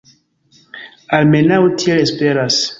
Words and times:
Almenaŭ 1.19 1.61
tiel 1.85 2.05
esperas. 2.09 2.63